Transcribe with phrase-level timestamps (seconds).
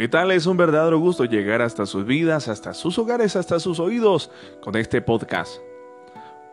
[0.00, 0.30] ¿Qué tal?
[0.30, 4.30] Es un verdadero gusto llegar hasta sus vidas, hasta sus hogares, hasta sus oídos
[4.62, 5.58] con este podcast.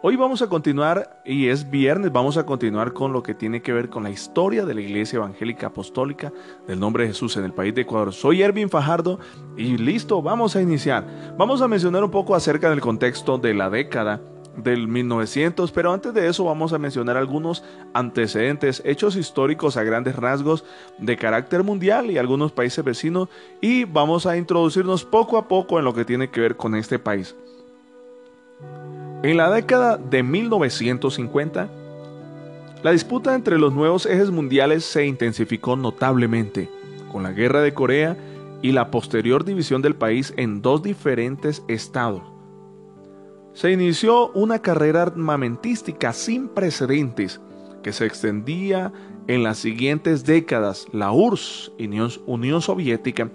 [0.01, 3.71] Hoy vamos a continuar, y es viernes, vamos a continuar con lo que tiene que
[3.71, 6.33] ver con la historia de la Iglesia Evangélica Apostólica
[6.67, 8.11] del nombre de Jesús en el país de Ecuador.
[8.11, 9.17] Soy Ervin Fajardo
[9.55, 11.05] y listo, vamos a iniciar.
[11.37, 14.19] Vamos a mencionar un poco acerca del contexto de la década
[14.57, 17.63] del 1900, pero antes de eso vamos a mencionar algunos
[17.93, 20.65] antecedentes, hechos históricos a grandes rasgos
[20.97, 23.29] de carácter mundial y algunos países vecinos
[23.61, 26.99] y vamos a introducirnos poco a poco en lo que tiene que ver con este
[26.99, 27.35] país.
[29.23, 31.69] En la década de 1950,
[32.83, 36.69] la disputa entre los nuevos ejes mundiales se intensificó notablemente,
[37.11, 38.17] con la guerra de Corea
[38.61, 42.36] y la posterior división del país en dos diferentes estados
[43.57, 47.41] se inició una carrera armamentística sin precedentes
[47.81, 48.93] que se extendía
[49.25, 50.85] en las siguientes décadas.
[50.93, 51.71] La URSS,
[52.27, 53.31] Unión, Soviética,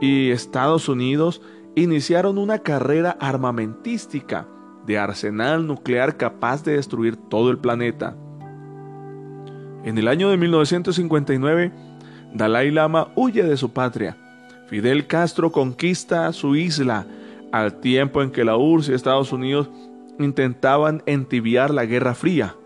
[0.00, 1.42] y Estados Unidos
[1.74, 4.48] iniciaron una carrera armamentística
[4.86, 8.16] de arsenal nuclear capaz de destruir todo el planeta.
[9.84, 11.70] En el año de 1959,
[12.32, 14.16] Dalai Lama huye de su patria.
[14.68, 17.06] Fidel Castro conquista su isla
[17.52, 19.70] al tiempo en que la URSS y Estados Unidos
[20.18, 22.56] intentaban entibiar la Guerra Fría.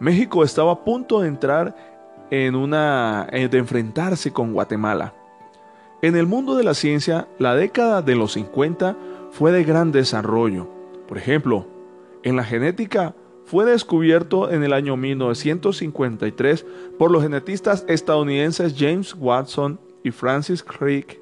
[0.00, 1.74] México estaba a punto de entrar
[2.30, 5.14] en una eh, de enfrentarse con Guatemala.
[6.02, 8.96] En el mundo de la ciencia, la década de los 50
[9.32, 10.68] fue de gran desarrollo.
[11.08, 11.66] Por ejemplo,
[12.22, 16.66] en la genética fue descubierto en el año 1953
[16.98, 21.18] por los genetistas estadounidenses James Watson y Francis Crick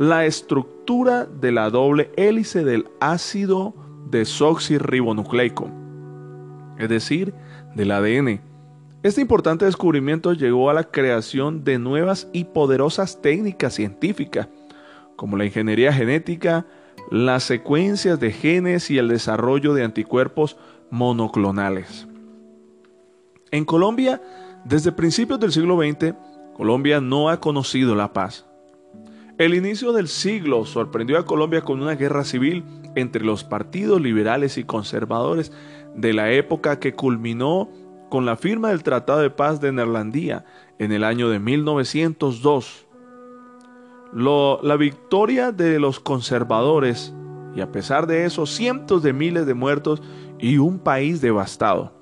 [0.00, 3.74] la estructura de la doble hélice del ácido
[4.08, 5.68] desoxirribonucleico,
[6.78, 7.34] es decir,
[7.74, 8.40] del ADN.
[9.02, 14.48] Este importante descubrimiento llegó a la creación de nuevas y poderosas técnicas científicas,
[15.16, 16.64] como la ingeniería genética,
[17.10, 20.56] las secuencias de genes y el desarrollo de anticuerpos
[20.88, 22.08] monoclonales.
[23.50, 24.22] En Colombia,
[24.64, 26.14] desde principios del siglo XX,
[26.56, 28.46] Colombia no ha conocido la paz.
[29.40, 32.62] El inicio del siglo sorprendió a Colombia con una guerra civil
[32.94, 35.50] entre los partidos liberales y conservadores
[35.96, 37.70] de la época que culminó
[38.10, 40.44] con la firma del Tratado de Paz de Neerlandía
[40.78, 42.86] en el año de 1902.
[44.12, 47.14] la victoria de los conservadores
[47.56, 50.02] y a pesar de eso cientos de miles de muertos
[50.38, 51.94] y un país devastado.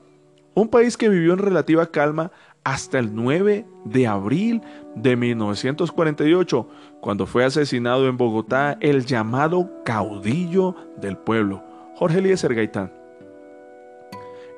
[0.54, 2.32] Un país que vivió en relativa calma
[2.70, 4.60] hasta el 9 de abril
[4.94, 6.68] de 1948,
[7.00, 11.64] cuando fue asesinado en Bogotá el llamado caudillo del pueblo,
[11.94, 12.92] Jorge Eliezer Gaitán.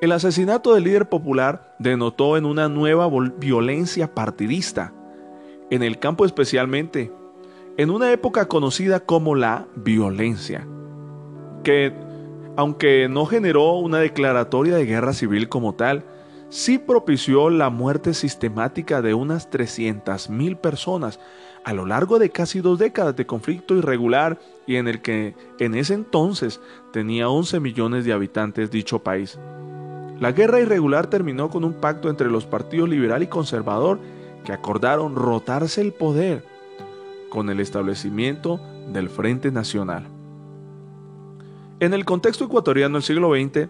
[0.01, 4.93] El asesinato del líder popular denotó en una nueva violencia partidista,
[5.69, 7.13] en el campo especialmente,
[7.77, 10.67] en una época conocida como la violencia,
[11.63, 11.93] que,
[12.57, 16.03] aunque no generó una declaratoria de guerra civil como tal,
[16.51, 21.19] sí propició la muerte sistemática de unas 300.000 personas
[21.63, 25.75] a lo largo de casi dos décadas de conflicto irregular y en el que en
[25.75, 26.59] ese entonces
[26.91, 29.39] tenía 11 millones de habitantes dicho país.
[30.19, 33.99] La guerra irregular terminó con un pacto entre los partidos liberal y conservador
[34.43, 36.43] que acordaron rotarse el poder
[37.29, 38.59] con el establecimiento
[38.91, 40.07] del Frente Nacional.
[41.79, 43.69] En el contexto ecuatoriano del siglo XX,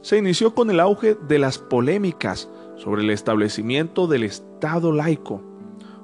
[0.00, 5.42] se inició con el auge de las polémicas sobre el establecimiento del Estado laico.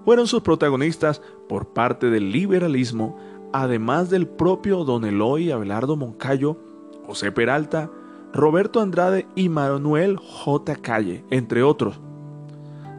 [0.04, 3.16] Fueron sus protagonistas por parte del liberalismo,
[3.52, 6.58] además del propio Don Eloy Abelardo Moncayo,
[7.06, 7.90] José Peralta,
[8.32, 10.76] Roberto Andrade y Manuel J.
[10.76, 12.00] Calle, entre otros.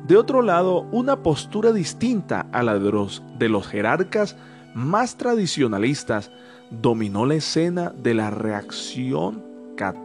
[0.08, 4.38] De otro lado, una postura distinta a la de los, de los jerarcas
[4.74, 6.32] más tradicionalistas
[6.70, 9.44] dominó la escena de la reacción
[9.76, 10.05] católica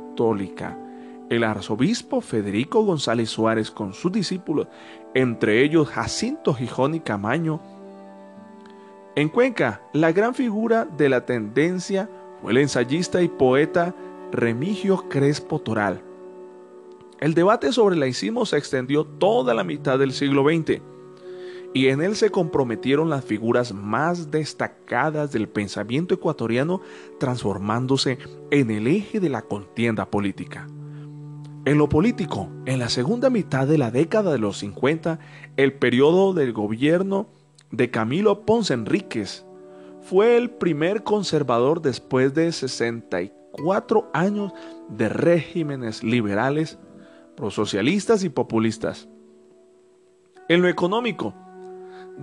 [1.30, 4.66] el arzobispo Federico González Suárez con sus discípulos,
[5.14, 7.60] entre ellos Jacinto Gijón y Camaño.
[9.16, 12.08] En Cuenca, la gran figura de la tendencia
[12.42, 13.94] fue el ensayista y poeta
[14.32, 16.02] Remigio Crespo Toral.
[17.20, 20.80] El debate sobre el laicismo se extendió toda la mitad del siglo XX
[21.72, 26.80] y en él se comprometieron las figuras más destacadas del pensamiento ecuatoriano
[27.18, 28.18] transformándose
[28.50, 30.66] en el eje de la contienda política.
[31.64, 35.20] En lo político, en la segunda mitad de la década de los 50,
[35.56, 37.28] el periodo del gobierno
[37.70, 39.44] de Camilo Ponce Enríquez
[40.00, 44.52] fue el primer conservador después de 64 años
[44.88, 46.78] de regímenes liberales,
[47.36, 49.08] prosocialistas y populistas.
[50.48, 51.34] En lo económico,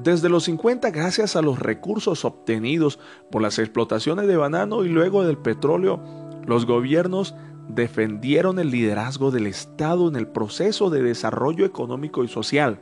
[0.03, 2.99] Desde los 50, gracias a los recursos obtenidos
[3.31, 5.99] por las explotaciones de banano y luego del petróleo,
[6.45, 7.33] los gobiernos
[7.67, 12.79] defendieron el liderazgo del Estado en el proceso de desarrollo económico y social.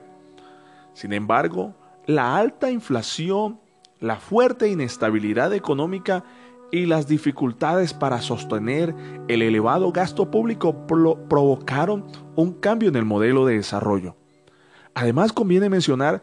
[0.94, 1.73] Sin embargo,
[2.06, 3.61] la alta inflación,
[4.01, 6.25] la fuerte inestabilidad económica
[6.69, 8.94] y las dificultades para sostener
[9.29, 14.18] el elevado gasto público provocaron un cambio en el modelo de desarrollo.
[14.94, 16.21] Además, conviene mencionar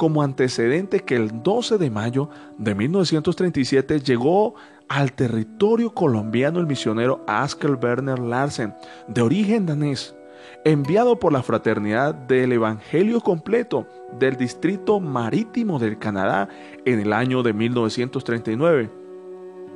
[0.00, 4.54] como antecedente que el 12 de mayo de 1937 llegó
[4.88, 8.72] al territorio colombiano el misionero Askel Werner Larsen,
[9.08, 10.16] de origen danés,
[10.64, 13.86] enviado por la Fraternidad del Evangelio Completo
[14.18, 16.48] del Distrito Marítimo del Canadá
[16.86, 18.90] en el año de 1939.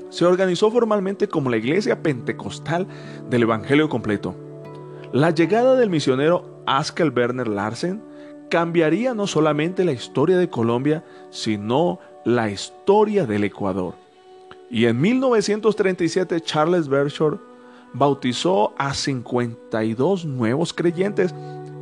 [0.09, 2.87] Se organizó formalmente como la Iglesia Pentecostal
[3.29, 4.35] del Evangelio Completo.
[5.13, 8.14] La llegada del misionero Askel Werner Larsen
[8.49, 13.95] cambiaría no solamente la historia de Colombia, sino la historia del Ecuador.
[14.71, 17.39] Y en 1937 Charles Bershore
[17.93, 21.35] bautizó a 52 nuevos creyentes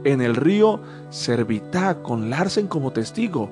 [0.05, 0.81] en el río
[1.11, 3.49] Servitá con Larsen como testigo.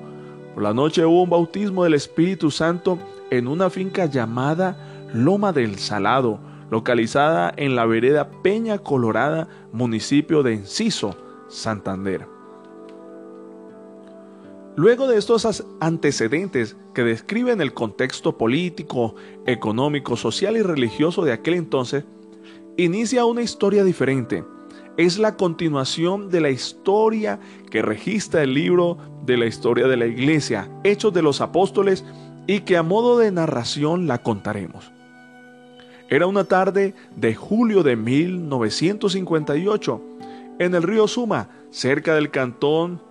[0.53, 2.99] Por la noche hubo un bautismo del Espíritu Santo
[3.29, 4.77] en una finca llamada
[5.13, 11.15] Loma del Salado, localizada en la vereda Peña Colorada, municipio de Enciso,
[11.47, 12.40] Santander.
[14.75, 19.15] Luego de estos antecedentes que describen el contexto político,
[19.45, 22.05] económico, social y religioso de aquel entonces,
[22.77, 24.45] inicia una historia diferente.
[24.95, 30.05] Es la continuación de la historia que registra el libro de la historia de la
[30.05, 32.05] iglesia, Hechos de los Apóstoles,
[32.47, 34.89] y que a modo de narración la contaremos.
[36.09, 40.01] Era una tarde de julio de 1958,
[40.59, 43.01] en el río Suma, cerca del cantón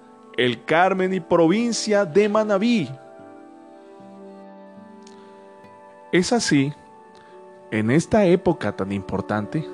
[0.41, 2.89] el Carmen y provincia de Manabí.
[6.13, 6.73] Es así,
[7.71, 9.69] en esta época tan importante,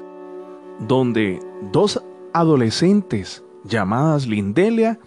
[0.80, 1.38] donde
[1.70, 2.02] dos
[2.32, 4.98] adolescentes llamadas Lindelia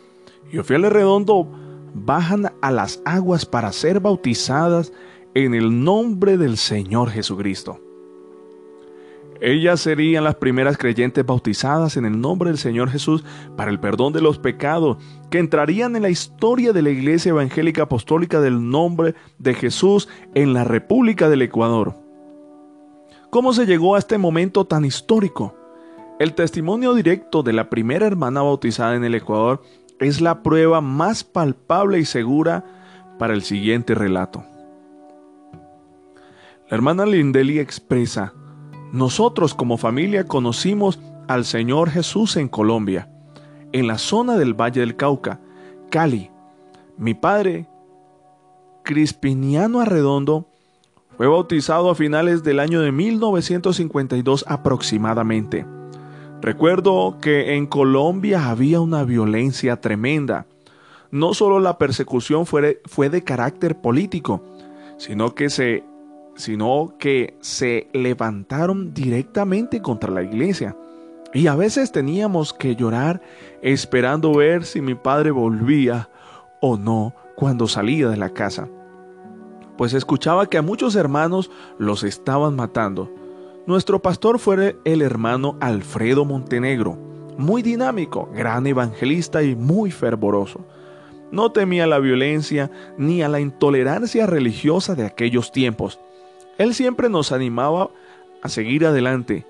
[0.49, 1.45] y Ofiale Redondo
[1.93, 4.93] bajan a las aguas para ser bautizadas
[5.33, 7.81] en el nombre del Señor Jesucristo.
[9.41, 13.23] Ellas serían las primeras creyentes bautizadas en el nombre del Señor Jesús
[13.55, 14.97] para el perdón de los pecados,
[15.29, 20.53] que entrarían en la historia de la Iglesia Evangélica Apostólica del nombre de Jesús en
[20.53, 21.95] la República del Ecuador.
[23.29, 25.55] ¿Cómo se llegó a este momento tan histórico?
[26.19, 29.61] El testimonio directo de la primera hermana bautizada en el Ecuador
[29.99, 32.65] es la prueba más palpable y segura
[33.17, 34.43] para el siguiente relato.
[36.69, 38.33] La hermana Lindeli expresa,
[38.91, 43.09] nosotros como familia conocimos al Señor Jesús en Colombia,
[43.71, 45.39] en la zona del Valle del Cauca,
[45.91, 46.31] Cali.
[46.97, 47.67] Mi padre,
[48.83, 50.47] Crispiniano Arredondo,
[51.17, 55.65] fue bautizado a finales del año de 1952 aproximadamente.
[56.41, 60.47] Recuerdo que en Colombia había una violencia tremenda.
[61.11, 64.41] No solo la persecución fue, fue de carácter político,
[64.97, 65.83] sino que se
[66.39, 70.73] sino que se levantaron directamente contra la iglesia.
[71.33, 73.21] Y a veces teníamos que llorar
[73.61, 76.09] esperando ver si mi padre volvía
[76.61, 78.69] o no cuando salía de la casa.
[79.77, 83.13] Pues escuchaba que a muchos hermanos los estaban matando.
[83.67, 86.97] Nuestro pastor fue el hermano Alfredo Montenegro,
[87.37, 90.65] muy dinámico, gran evangelista y muy fervoroso.
[91.33, 95.99] No temía la violencia ni a la intolerancia religiosa de aquellos tiempos
[96.59, 97.89] él siempre nos animaba
[98.43, 99.45] a seguir adelante.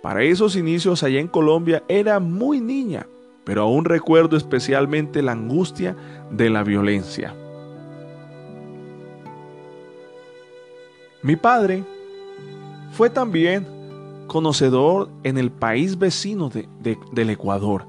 [0.00, 3.06] Para esos inicios allá en Colombia era muy niña,
[3.44, 5.96] pero aún recuerdo especialmente la angustia
[6.30, 7.34] de la violencia.
[11.22, 11.84] Mi padre
[12.92, 13.66] fue también
[14.28, 17.86] conocedor en el país vecino del Ecuador.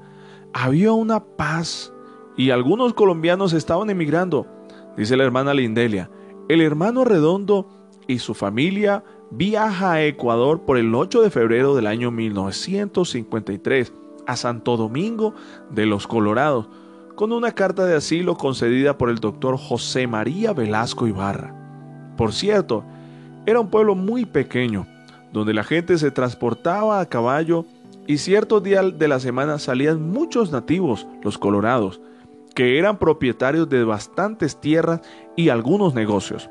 [0.52, 1.92] Había una paz
[2.36, 4.48] y algunos colombianos estaban emigrando,
[4.96, 6.10] dice la hermana Lindelia.
[6.48, 11.86] El hermano Redondo y su familia viaja a Ecuador por el 8 de febrero del
[11.86, 13.92] año 1953
[14.26, 15.34] a Santo Domingo
[15.70, 16.68] de los Colorados
[17.14, 21.54] con una carta de asilo concedida por el doctor José María Velasco Ibarra.
[22.16, 22.84] Por cierto,
[23.46, 24.86] era un pueblo muy pequeño,
[25.32, 27.66] donde la gente se transportaba a caballo
[28.06, 32.00] y ciertos días de la semana salían muchos nativos, los colorados,
[32.54, 35.00] que eran propietarios de bastantes tierras
[35.36, 36.50] y algunos negocios.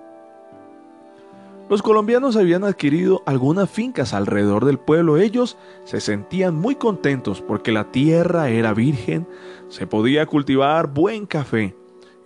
[1.74, 5.18] Los colombianos habían adquirido algunas fincas alrededor del pueblo.
[5.18, 9.28] Ellos se sentían muy contentos porque la tierra era virgen,
[9.70, 11.76] se podía cultivar buen café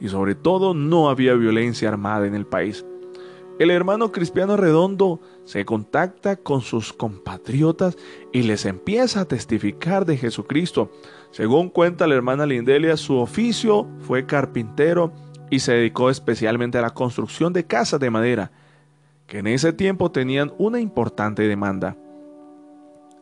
[0.02, 2.86] y sobre todo no había violencia armada en el país.
[3.58, 7.96] El hermano Cristiano Redondo se contacta con sus compatriotas
[8.34, 10.92] y les empieza a testificar de Jesucristo.
[11.32, 15.14] Según cuenta la hermana Lindelia, su oficio fue carpintero
[15.50, 18.52] y se dedicó especialmente a la construcción de casas de madera,
[19.28, 21.98] que en ese tiempo tenían una importante demanda.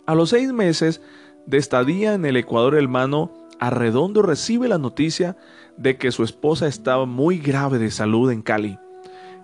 [0.06, 1.02] A los seis meses
[1.48, 5.36] de estadía en el Ecuador, hermano Arredondo recibe la noticia
[5.78, 8.78] de que su esposa estaba muy grave de salud en Cali.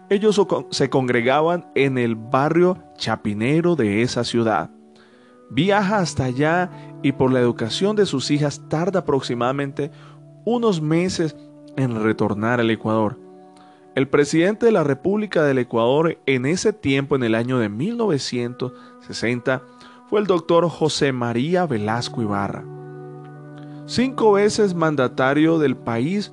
[0.10, 0.40] Ellos
[0.70, 4.70] se congregaban en el barrio chapinero de esa ciudad.
[5.50, 6.70] Viaja hasta allá
[7.02, 9.92] y por la educación de sus hijas tarda aproximadamente
[10.46, 11.36] unos meses
[11.76, 13.31] en retornar al Ecuador.
[13.94, 19.64] El presidente de la República del Ecuador en ese tiempo, en el año de 1960,
[20.10, 22.64] fue el doctor José María Velasco Ibarra.
[23.88, 26.32] Cinco veces mandatario del país,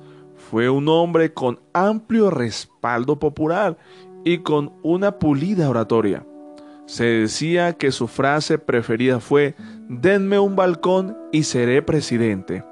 [0.49, 3.77] fue un hombre con amplio respaldo popular
[4.23, 6.25] y con una pulida oratoria.
[6.85, 9.53] Se decía que su frase preferida fue,
[9.89, 12.63] denme un balcón y seré presidente.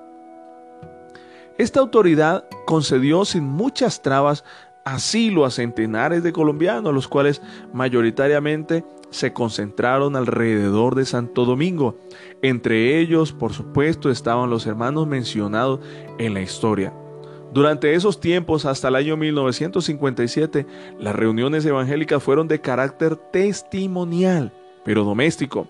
[1.57, 4.43] Esta autoridad concedió sin muchas trabas
[4.93, 7.41] asilo a centenares de colombianos, los cuales
[7.73, 11.97] mayoritariamente se concentraron alrededor de Santo Domingo.
[12.41, 15.79] Entre ellos, por supuesto, estaban los hermanos mencionados
[16.17, 16.93] en la historia.
[17.53, 20.65] Durante esos tiempos, hasta el año 1957,
[20.99, 24.51] las reuniones evangélicas fueron de carácter testimonial,
[24.83, 25.67] pero doméstico.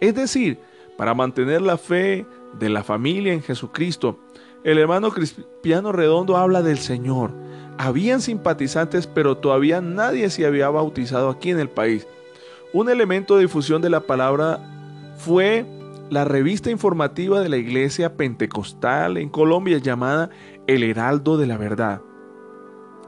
[0.00, 0.58] Es decir,
[0.96, 2.26] para mantener la fe
[2.58, 4.18] de la familia en Jesucristo.
[4.64, 7.32] El hermano Cristiano Redondo habla del Señor.
[7.78, 12.06] Habían simpatizantes, pero todavía nadie se había bautizado aquí en el país.
[12.72, 14.60] Un elemento de difusión de la palabra
[15.16, 15.66] fue
[16.10, 20.30] la revista informativa de la iglesia pentecostal en Colombia llamada
[20.66, 22.02] El Heraldo de la Verdad.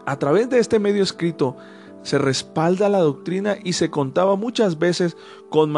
[0.06, 1.56] A través de este medio escrito
[2.02, 5.16] se respalda la doctrina y se contaba muchas veces
[5.48, 5.74] con,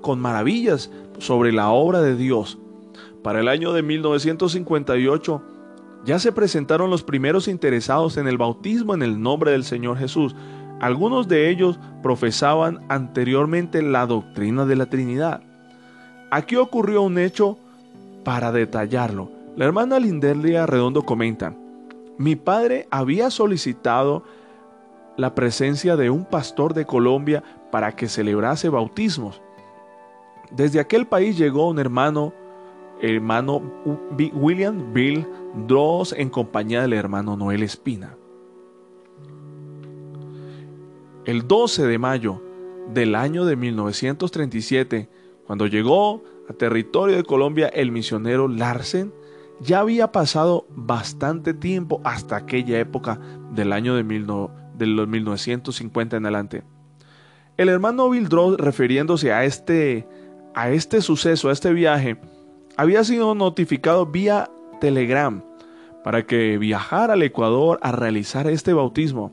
[0.00, 2.58] con maravillas sobre la obra de Dios.
[3.22, 5.42] Para el año de 1958
[6.04, 10.36] ya se presentaron los primeros interesados en el bautismo en el nombre del Señor Jesús.
[10.80, 15.40] Algunos de ellos profesaban anteriormente la doctrina de la Trinidad.
[16.30, 17.58] Aquí ocurrió un hecho
[18.22, 19.30] para detallarlo.
[19.56, 21.54] La hermana Lindelia Redondo comenta,
[22.18, 24.24] mi padre había solicitado
[25.16, 29.40] la presencia de un pastor de Colombia para que celebrase bautismos.
[30.50, 32.32] Desde aquel país llegó un hermano,
[33.00, 33.62] hermano
[34.34, 38.16] William Bill Dross en compañía del hermano Noel Espina.
[41.24, 42.42] El 12 de mayo
[42.92, 45.08] del año de 1937,
[45.46, 49.14] cuando llegó a territorio de Colombia el misionero Larsen,
[49.60, 53.20] ya había pasado bastante tiempo hasta aquella época
[53.52, 54.02] del año de,
[54.86, 56.62] los 1950 en adelante.
[57.56, 60.06] El hermano Bill Dross, refiriéndose a este,
[60.54, 62.18] a este suceso, a este viaje,
[62.76, 64.50] había sido notificado vía
[64.84, 65.42] Telegram
[66.02, 69.32] para que viajara al Ecuador a realizar este bautismo.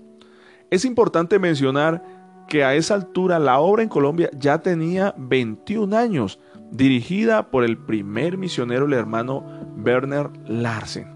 [0.69, 2.01] Es importante mencionar
[2.47, 6.39] que a esa altura la obra en Colombia ya tenía 21 años,
[6.71, 9.43] dirigida por el primer misionero, el hermano
[9.75, 11.07] Werner Larsen.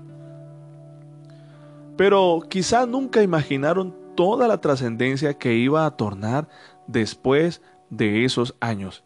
[1.95, 6.49] Pero quizá nunca imaginaron toda la trascendencia que iba a tornar
[6.87, 9.04] después de esos años.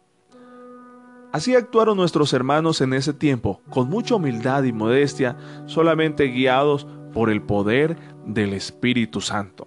[1.32, 7.30] Así actuaron nuestros hermanos en ese tiempo, con mucha humildad y modestia, solamente guiados por
[7.30, 7.96] el poder
[8.26, 9.66] del Espíritu Santo.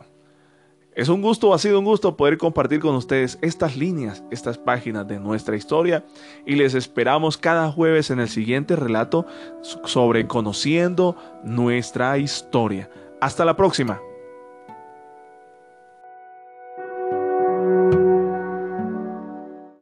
[0.96, 5.08] Es un gusto, ha sido un gusto poder compartir con ustedes estas líneas, estas páginas
[5.08, 6.06] de nuestra historia
[6.46, 9.26] y les esperamos cada jueves en el siguiente relato
[9.62, 12.92] sobre conociendo nuestra historia.
[13.22, 14.02] Hasta la próxima.